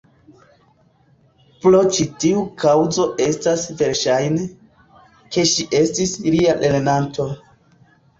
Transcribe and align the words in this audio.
Pro 1.65 1.81
ĉi 1.97 2.05
tiu 2.23 2.45
kaŭzo 2.63 3.05
estas 3.25 3.65
verŝajne, 3.81 4.47
ke 5.35 5.45
ŝi 5.53 5.67
estis 5.81 6.15
lia 6.29 6.57
lernanto. 6.63 7.29